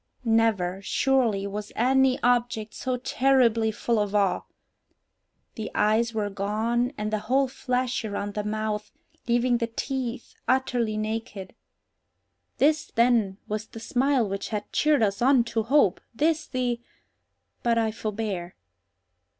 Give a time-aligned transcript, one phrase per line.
[0.25, 4.41] Never, surely, was any object so terribly full of awe!
[5.53, 8.91] The eyes were gone, and the whole flesh around the mouth,
[9.27, 11.53] leaving the teeth utterly naked.
[12.57, 16.01] This, then, was the smile which had cheered us on to hope!
[16.15, 18.55] this the—but I forbear.